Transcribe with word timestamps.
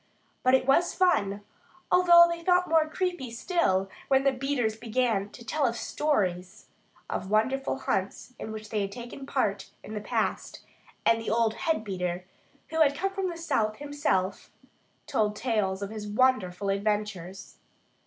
But 0.41 0.55
it 0.55 0.65
was 0.65 0.95
fun, 0.95 1.43
although 1.91 2.25
they 2.27 2.43
felt 2.43 2.65
more 2.65 2.89
creepy 2.89 3.29
still 3.29 3.87
when 4.07 4.23
the 4.23 4.31
beaters 4.31 4.75
began 4.75 5.29
to 5.29 5.45
tell 5.45 5.71
stories 5.73 6.65
of 7.07 7.29
wonderful 7.29 7.77
hunts 7.77 8.33
in 8.39 8.51
which 8.51 8.69
they 8.71 8.81
had 8.81 8.91
taken 8.91 9.27
part 9.27 9.69
in 9.83 9.93
the 9.93 10.01
past; 10.01 10.63
and 11.05 11.21
the 11.21 11.29
old 11.29 11.53
head 11.53 11.83
beater, 11.83 12.25
who 12.69 12.81
had 12.81 12.97
come 12.97 13.11
from 13.11 13.29
the 13.29 13.37
south, 13.37 13.75
himself, 13.75 14.49
told 15.05 15.35
tales 15.35 15.83
of 15.83 15.91
his 15.91 16.07
wonderful 16.07 16.69
adventures. 16.69 17.57